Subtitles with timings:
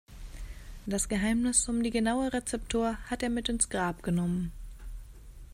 [0.87, 4.51] Das Geheimnis um die genaue Rezeptur hat er mit ins Grab genommen.